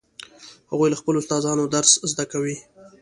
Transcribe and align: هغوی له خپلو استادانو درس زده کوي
هغوی 0.71 0.89
له 0.91 0.97
خپلو 1.01 1.17
استادانو 1.21 1.71
درس 1.75 1.91
زده 2.11 2.25
کوي 2.31 2.55